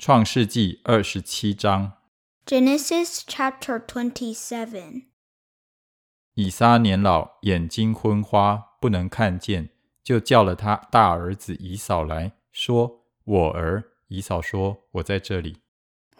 [0.00, 1.94] 创世纪二十七章，
[2.44, 5.06] Genesis chapter 27.
[6.34, 9.70] 以撒年老，眼睛昏花，不能看见，
[10.04, 15.56] 就叫了他大儿子以扫来说：“我儿。”以扫说：“我在这里。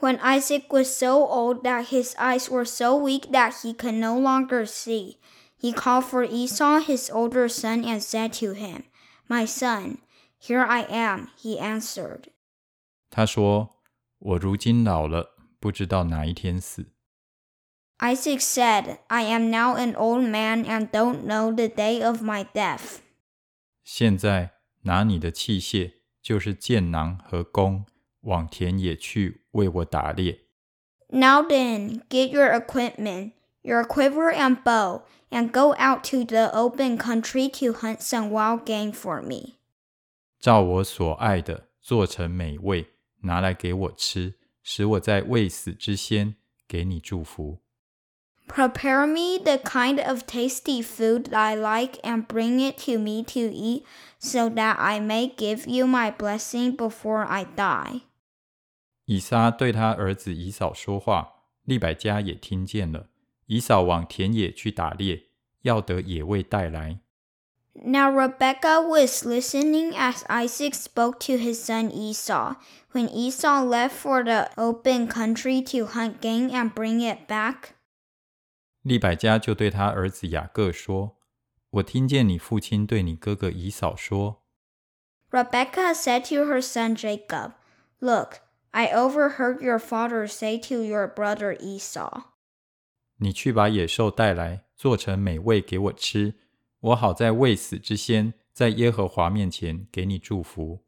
[0.01, 4.19] When Isaac was so old that his eyes were so weak that he could no
[4.19, 5.19] longer see,
[5.61, 8.85] he called for Esau his older son and said to him,
[9.27, 9.99] My son,
[10.39, 12.37] here I am, he answered. ”
[13.11, 16.93] 他说：“我如今老了，不知道哪一天死。
[17.99, 22.45] Isaac said, I am now an old man and don't know the day of my
[22.53, 22.99] death.
[23.83, 27.87] 现在拿你的器械，就是箭囊和弓，
[28.21, 30.41] 往田野去为我打猎。
[31.09, 33.33] Now then, get your equipment,
[33.63, 38.65] your quiver and bow, and go out to the open country to hunt some wild
[38.67, 39.55] game for me.
[40.39, 46.36] 照我所爱的做成美味， 拿来给我吃，使我在未死之先
[46.68, 47.60] 给你祝福。
[48.48, 53.84] Prepare me the kind of tasty food I like and bring it to me to eat,
[54.20, 58.02] so that I may give you my blessing before I die.
[59.06, 63.08] 以撒对他儿子以扫说话，利百加也听见了。
[63.46, 65.28] 以扫往田野去打猎，
[65.62, 67.00] 要得野味带来。
[67.75, 72.55] Now Rebekah was listening as Isaac spoke to his son Esau.
[72.93, 77.75] When Esau left for the open country to hunt game and bring it back,
[78.83, 84.43] 利百加就对他儿子雅各说：“我听见你父亲对你哥哥以扫说，
[85.31, 87.53] Rebekah said to her son Jacob,
[87.99, 92.23] Look, I overheard your father say to your brother Esau,
[93.19, 96.35] 你去把野兽带来，做成美味给我吃，
[96.81, 100.85] 我好在未死之先，在耶和华面前给你祝福。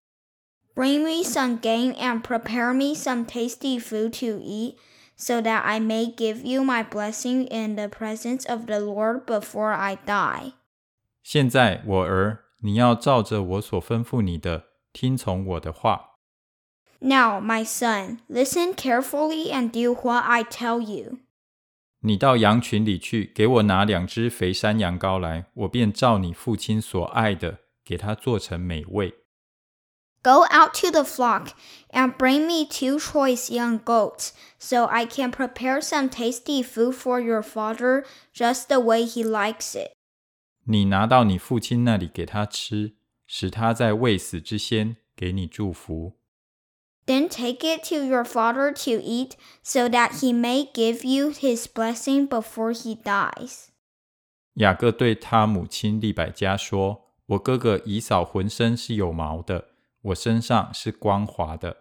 [0.75, 4.77] Bring me some game and prepare me some tasty food to eat,
[5.17, 9.73] so that I may give you my blessing in the presence of the Lord before
[9.73, 10.53] I die.
[11.25, 16.15] 现在，我儿，你要照着我所吩咐你的，听从我的话。
[17.01, 21.19] Now, my son, listen carefully and do what I tell you.
[22.06, 29.14] 你到羊群里去，给我拿两只肥山羊羔来，我便照你父亲所爱的，给他做成美味。
[30.22, 31.52] Go out to the flock
[31.92, 37.22] and bring me two choice young goats, so I can prepare some tasty food for
[37.22, 39.92] your father just the way he likes it.
[40.66, 42.96] 你拿到你父亲那里给他吃，
[43.28, 46.18] 使他在未死之先给你祝福。
[47.07, 52.27] Then take it to your father to eat, so that he may give you his blessing
[52.29, 53.69] before he dies.
[54.55, 59.69] 雅各对他母亲利百加说：“我哥哥以扫浑身是有毛的，
[60.03, 61.77] 我身上是光滑的。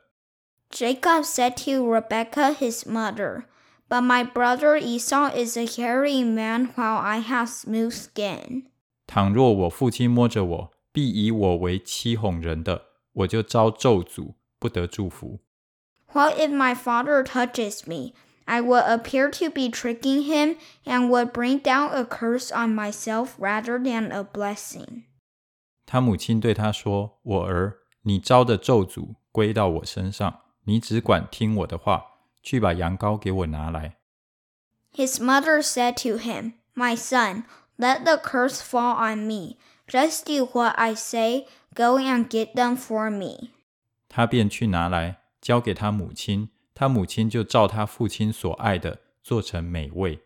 [0.70, 3.46] Jacob said to Rebekah his mother,
[3.90, 8.66] But my brother Esau is a hairy man, while I have smooth skin.
[9.06, 15.40] 倘若我父亲摸着我，必以我为欺哄人的，我就遭咒诅， 不得祝福。
[16.14, 18.14] What if my father touches me?
[18.46, 20.56] I would appear to be tricking him
[20.86, 25.04] and would bring down a curse on myself rather than a blessing.
[25.86, 32.06] 他母亲对他说：“我儿，你招的咒诅归到我身上，你只管听我的话，
[32.42, 33.98] 去把羊羔给我拿来。
[34.94, 37.44] His mother said to him, My son,
[37.78, 39.58] let the curse fall on me.
[39.88, 41.48] Just do what I say.
[41.76, 43.61] Go and get them for me. ”
[44.12, 46.50] 他便去拿来，交给他母亲。
[46.74, 50.20] 他母亲就照他父亲所爱的做成美味。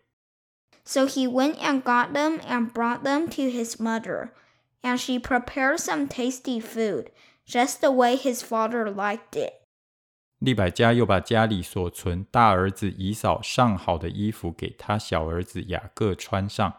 [0.84, 4.30] So he went and got them and brought them to his mother.
[4.82, 7.06] And she prepared some tasty food,
[7.46, 9.52] just the way his father liked it.
[10.40, 16.74] 利百加又把家里所存大儿子以扫上好的衣服给他小儿子雅各穿上。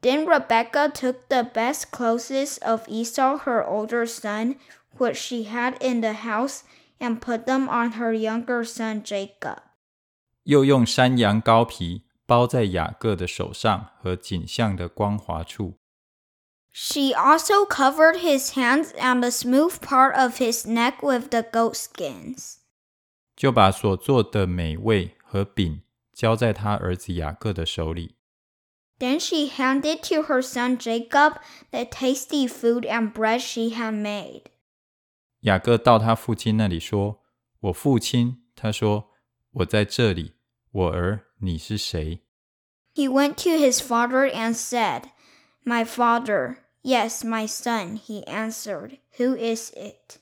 [0.00, 4.56] Then Rebekah took the best clothes of Esau her older son,
[4.98, 6.62] which she had in the house,
[7.00, 9.58] and put them on her younger son Jacob.
[10.44, 15.74] 又用山羊羔皮包在雅各的手上和颈项的光滑处。
[16.72, 21.74] She also covered his hands and the smooth part of his neck with the goat
[21.74, 22.58] skins.
[23.36, 25.82] 就把所做的美味和饼
[26.12, 28.16] 交在他儿子雅各的手里。
[28.98, 31.34] Then she handed to her son Jacob
[31.70, 34.44] the tasty food and bread she had made.
[35.42, 40.34] 雅各到他父亲那里说：“我父亲。”他说：“我在这里。
[40.70, 42.20] 我儿，你是谁？”
[42.94, 45.10] He went to his father and said,
[45.64, 46.56] My father.
[46.82, 48.98] Yes, my son, he answered.
[49.18, 50.18] Who is it?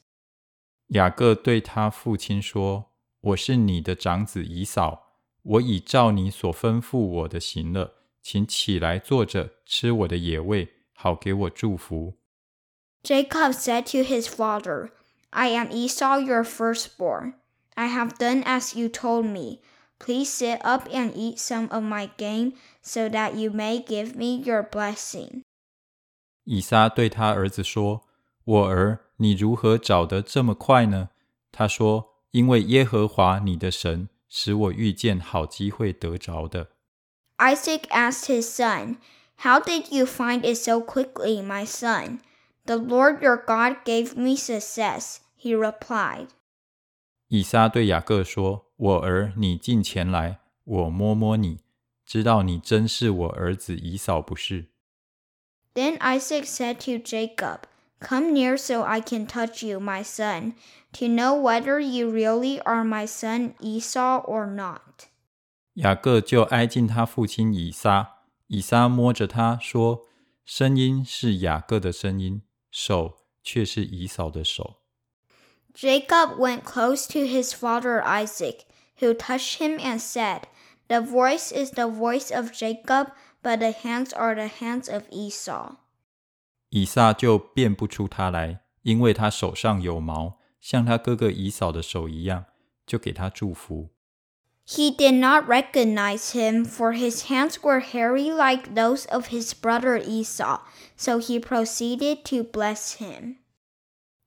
[0.89, 12.19] 雅各对他父亲说：“我是你的长子以扫，我已照你所吩咐我的行了，请起来坐着吃我的野味，好给我祝福。”
[13.05, 14.91] Jacob said to his father,
[15.31, 17.35] I am Esau your firstborn.
[17.75, 19.61] I have done as you told me.
[19.99, 22.53] Please sit up and eat some of my game,
[22.83, 25.43] so that you may give me your blessing.
[26.45, 28.05] 以撒对他儿子说：“
[28.45, 31.11] 我儿，你如何找得这么快呢？”
[31.51, 36.69] 他说：“因为耶和华你的神使我遇见好机会得着的。”
[37.39, 38.97] Isaac asked his son,
[39.39, 42.21] How did you find it so quickly, my son?
[42.65, 46.29] The Lord your God gave me success, he replied.
[47.29, 51.61] 以撒对雅各说：“我儿，你近前来，我摸摸你，
[52.05, 54.67] 知道你真是我儿子以扫，不是？”
[55.75, 57.61] Then Isaac said to Jacob,
[58.01, 60.55] Come near so I can touch you, my son,
[60.93, 65.09] to know whether you really are my son Esau or not.
[65.75, 74.77] 雅各就挨近他父亲以撒，以撒摸着他说：“声音是雅各的声音，手却是以扫的手。””
[75.75, 78.65] Jacob went close to his father Isaac,
[79.01, 80.43] who touched him and said,
[80.89, 83.13] The voice is the voice of Jacob,
[83.43, 85.77] but the hands are the hands of Esau.
[86.71, 92.47] 以撒就辨不出他来，因为他手上有毛，像他哥哥以扫的手一样，
[92.87, 93.91] 就给他祝福。
[94.69, 100.61] He did not recognize him, for his hands were hairy like those of his brother Esau,
[100.97, 103.37] so he proceeded to bless him.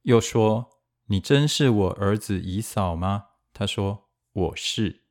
[0.03, 0.69] 又说
[1.06, 3.26] 你真是我儿子以扫吗？
[3.52, 5.02] 他说：“我是。”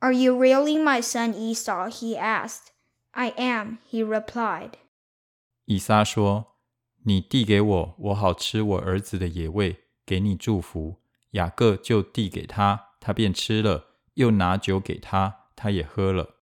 [0.00, 1.88] Are you really my son Esau?
[1.88, 2.68] He asked.
[3.12, 4.72] I am, he replied.
[5.66, 6.56] 以撒说
[7.04, 11.00] ：“你递给我，我好吃我儿子的野味，给你祝福。”
[11.32, 16.36] 雅各就递给他，他便吃了，又拿酒给他，他也喝了。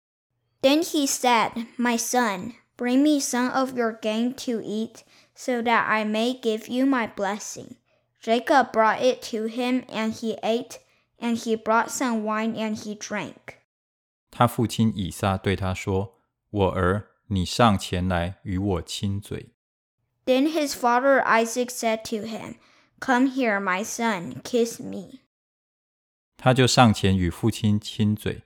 [0.63, 5.03] Then he said, My son, bring me some of your game to eat,
[5.35, 7.79] so that I may give you my blessing.
[8.26, 10.78] Jacob brought it to him, and he ate,
[11.20, 13.56] and he brought some wine, and he drank.
[14.30, 16.22] 他父亲以撒对他说：“
[16.52, 19.50] 我儿，你上前来与我亲嘴。”
[20.26, 22.58] Then his father Isaac said to him,
[23.00, 25.22] Come here, my son, kiss me.
[26.38, 28.44] 他就上前与父亲亲嘴。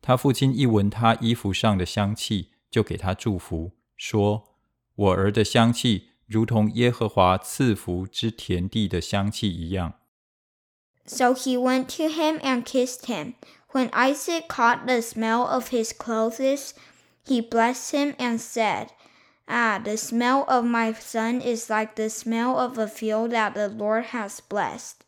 [0.00, 4.56] 他父亲一闻他衣服上的香气，就给他祝福，说：“
[4.94, 9.94] 我儿的香气。” 如同耶和华赐福之田地的香气一样。
[11.06, 13.34] So he went to him and kissed him.
[13.72, 16.72] When Isaac caught the smell of his clothes,
[17.24, 18.88] he blessed him and said,
[19.46, 23.68] Ah, the smell of my son is like the smell of a field that the
[23.68, 25.00] Lord has blessed.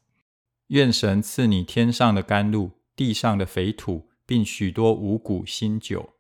[0.69, 6.15] 愿神赐你天上的甘露，地上的肥土，并许多五谷新酒。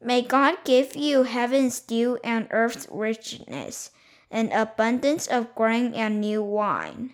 [0.00, 3.88] May God give you heaven's dew and earth's richness
[4.32, 7.10] an abundance of grain and new wine.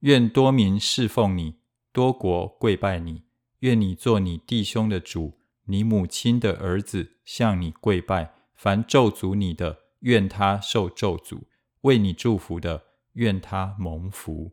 [0.00, 1.56] 愿多民侍奉你，
[1.92, 3.24] 多国跪拜你。
[3.60, 8.34] 愿你做你弟兄的主，你母亲的儿子向你跪拜。
[8.54, 11.42] 凡咒诅你的，愿他受咒诅；
[11.80, 12.84] 为你祝福的，
[13.14, 14.52] 愿他蒙福。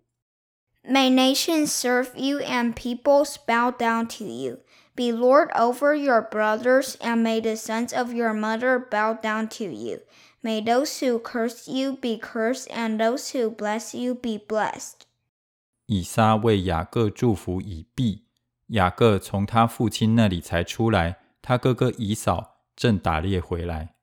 [0.86, 4.60] May nations serve you and peoples bow down to you.
[4.96, 9.65] Be Lord over your brothers, and may the sons of your mother bow down to
[9.65, 10.01] you.
[10.41, 15.05] May those who curse you be cursed, and those who bless you be blessed.
[15.86, 18.25] 以撒为雅各祝福以毕，
[18.67, 23.96] 雅各从他父亲那里才出来，他哥哥以扫正打猎回来。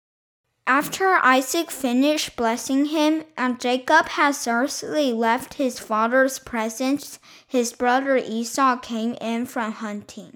[0.66, 7.16] After Isaac finished blessing him, and Jacob had scarcely left his father's presence,
[7.48, 10.34] his brother Esau came in from hunting.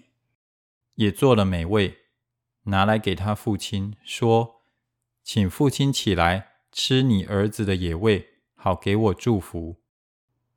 [0.97, 1.99] 也做了美味，
[2.65, 4.58] 拿来给他父亲说。
[5.29, 9.77] 请父亲起来吃你儿子的野味，好给我祝福。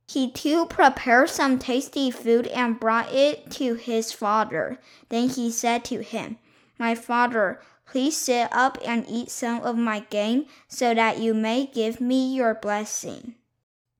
[0.08, 4.78] He too prepared some tasty food and brought it to his father.
[5.10, 6.36] Then he said to him,
[6.78, 11.66] My father, please sit up and eat some of my game, so that you may
[11.70, 13.34] give me your blessing.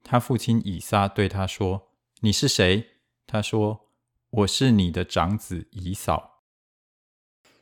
[0.03, 2.87] 他父亲以撒对他说：“你是谁？”
[3.27, 6.32] 他说：“我是你的长子以扫。””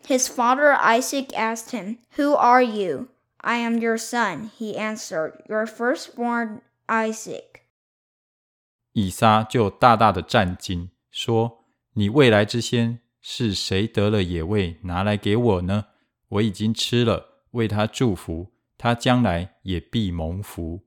[0.08, 3.08] His father Isaac asked him, Who are you?
[3.44, 7.42] I am your son, he answered, Your firstborn Esau.
[8.94, 11.64] 以撒就大大的战惊，说
[11.96, 15.86] ：“你未来之先是谁得了野味拿来给我呢？
[16.28, 20.82] 我已经吃了，为他祝福，他将来也必蒙福。”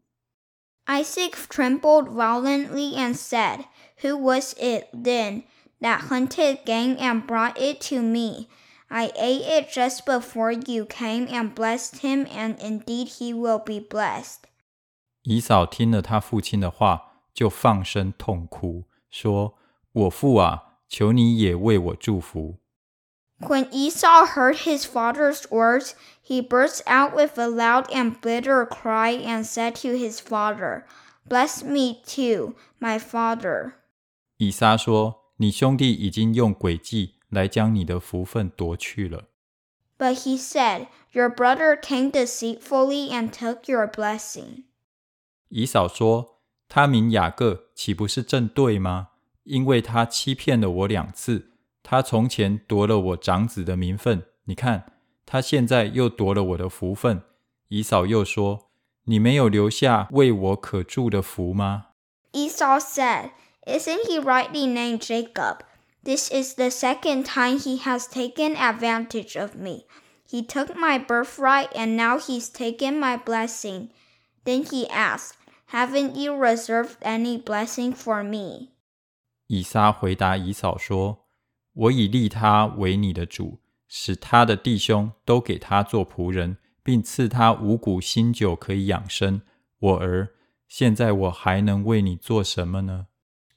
[0.86, 3.64] Isaac trembled violently and said,
[4.02, 5.44] Who was it then
[5.80, 8.48] that hunted game and brought it to me?
[8.89, 13.79] I ate it just before you came and blessed him, and indeed he will be
[13.79, 14.45] blessed.
[15.23, 22.57] 以扫听了他父亲的话，就放声痛哭，说：“我父啊，求你也为我祝福。”
[23.41, 29.11] When Esau heard his father's words, he burst out with a loud and bitter cry
[29.11, 30.83] and said to his father,
[31.25, 33.73] Bless me too, my father.
[34.37, 39.29] 以撒说：“你兄弟已经用诡计 来将你的福分夺去了。”
[39.97, 44.63] But he said, Your brother came deceitfully and took your blessing.
[45.49, 49.09] 以扫说：“他名雅各，岂不是正对吗？
[49.43, 51.47] 因为他欺骗了我两次。”
[51.81, 54.93] 他从前夺了我长子的名分，你看，
[55.25, 57.23] 他现在又夺了我的福分。
[57.69, 61.87] 以扫又说：“你没有留下为我可祝的福吗？”
[62.31, 63.31] Esau said,
[63.65, 65.61] "Isn't he rightly named Jacob?
[66.03, 69.85] This is the second time he has taken advantage of me.
[70.25, 73.89] He took my birthright, and now he's taken my blessing."
[74.45, 75.33] Then he asked,
[75.71, 78.69] "Haven't you reserved any blessing for me?"
[79.47, 81.25] 以撒回答以扫说。
[81.73, 89.41] 我已立他为你的主，使他的弟兄都给他做仆人，并赐他五谷新酒可以养生。
[89.79, 90.29] 我儿，
[90.67, 93.07] 现在我还能为你做什么呢？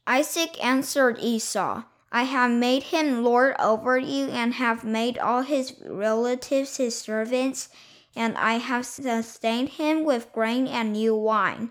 [0.04, 5.73] Isaac answered Esau, I have made him lord over you, and have made all his
[5.85, 7.67] relatives his servants,
[8.15, 11.69] and I have sustained him with grain and new wine.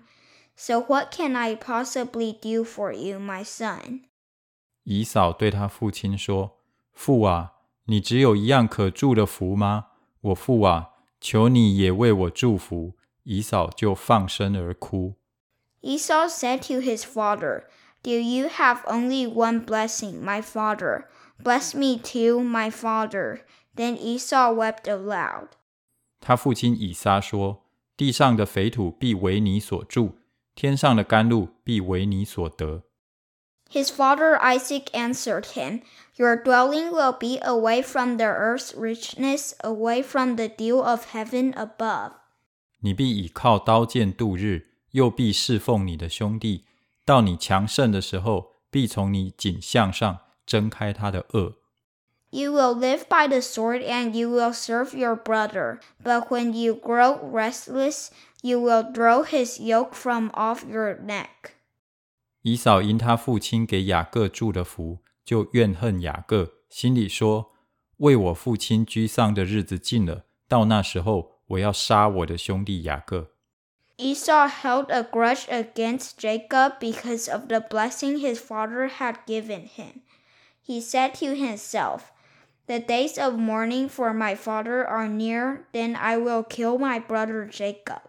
[0.55, 4.02] So what can I possibly do for you, my son?
[4.85, 6.59] 以扫对他父亲说
[6.93, 7.52] ：“父啊，
[7.87, 9.87] 你只有一样可祝的福吗？
[10.21, 10.90] 我父啊，
[11.21, 15.16] 求你也为我祝福。”以扫就放声而哭。
[15.83, 17.64] Esau said to his father.
[18.05, 21.05] "Do you have only one blessing, my father?
[21.41, 23.41] Bless me too, my father."
[23.75, 25.50] Then Esau wept aloud.
[26.19, 30.17] 他父亲以撒说：“地上的肥土必为你所住，
[30.55, 32.83] 天上的甘露必为你所得。”
[33.71, 35.81] His father Isaac answered him,
[36.17, 41.53] Your dwelling will be away from the earth's richness, away from the dew of heaven
[41.53, 42.12] above.
[42.81, 46.65] 你必倚靠刀剑度日，又必侍奉你的兄弟。
[47.06, 51.54] 到你强盛的时候，必从你颈项上挣开他的轭。
[52.30, 55.78] You will live by the sword and you will serve your brother.
[56.02, 58.08] But when you grow restless,
[58.42, 61.52] you will draw his yoke from off your neck.
[62.42, 67.52] 以扫因他父亲给雅各祝的福，就怨恨雅各，心里说
[67.98, 73.30] ：“为我父亲居丧的日子近了，到那时候，我要杀我的兄弟雅各。”
[73.98, 80.01] Esau held a grudge against Jacob because of the blessing his father had given him.
[80.62, 82.12] He said to himself,
[82.67, 87.48] The days of mourning for my father are near, then I will kill my brother
[87.48, 88.01] Jacob.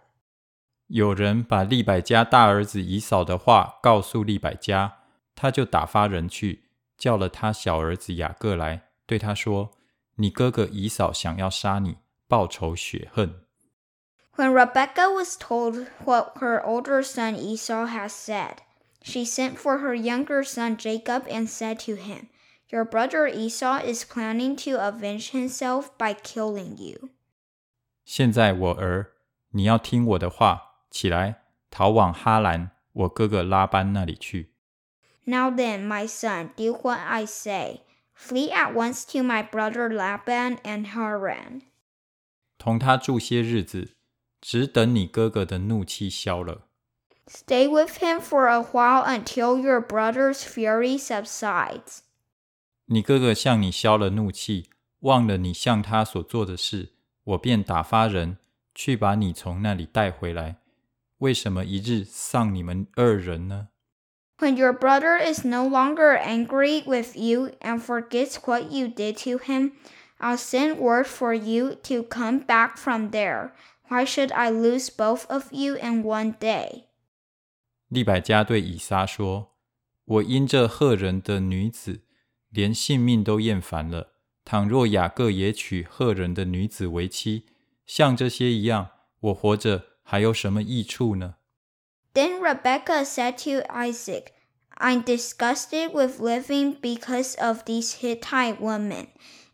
[0.87, 4.99] 有人把利百加大儿子以扫的话告诉利百加，
[5.35, 6.65] 他就打发人去
[6.97, 11.97] 叫了他小儿子雅各来，对他说：“你哥哥以扫想要杀你，
[12.29, 13.41] 报仇雪恨。”
[14.37, 18.63] When Rebecca was told what her older son Esau had said,
[19.03, 22.29] she sent for her younger son Jacob and said to him,
[22.71, 27.11] Your brother Esau is planning to avenge himself by killing you.
[28.07, 29.13] 现在我儿，
[29.51, 30.71] 你要听我的话。
[30.91, 34.55] 起来，逃往哈兰，我哥哥拉班那里去。
[35.25, 37.83] Now then, my son, do what I say.
[38.15, 41.63] Flee at once to my brother Laban and Haran.
[42.59, 43.96] 同他住些日子，
[44.41, 46.67] 只等你哥哥的怒气消了。
[47.27, 52.01] Stay with him for a while until your brother's fury subsides.
[52.87, 54.69] 你哥哥向你消了怒气，
[55.01, 56.91] 忘了你向他所做的事，
[57.25, 58.39] 我便打发人
[58.75, 60.57] 去把你从那里带回来。
[61.19, 63.69] 为什么一日丧你们二人呢？
[64.39, 69.75] When your brother is no longer angry with you and forgets what you did to him,
[70.19, 73.53] I'll send word for you to come back from there.
[73.89, 76.85] Why should I lose both of you in one day?
[77.89, 82.03] 利百加对以撒说：“我因这赫人的女子，
[82.51, 84.15] 连性命都厌烦了。
[84.45, 87.47] 倘若雅各也娶赫人的女子为妻，
[87.87, 91.37] 像这些一样，我活着。”还有什么益处呢？
[92.13, 94.33] Then Rebecca said to Isaac,
[94.77, 99.07] I'm disgusted with living because of these Hittite women.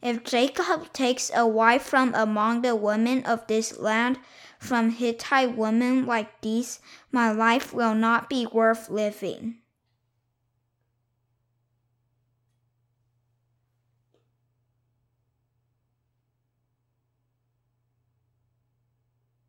[0.04, 4.20] If Jacob takes a wife from among the women of this land,
[4.60, 9.63] from Hittite women like these, my life will not be worth living.